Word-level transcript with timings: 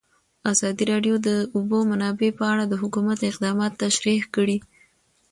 ازادي 0.51 0.83
راډیو 0.91 1.15
د 1.21 1.21
د 1.27 1.29
اوبو 1.55 1.77
منابع 1.91 2.29
په 2.39 2.43
اړه 2.51 2.63
د 2.67 2.73
حکومت 2.81 3.19
اقدامات 3.29 3.73
تشریح 3.83 4.21
کړي. 4.35 4.57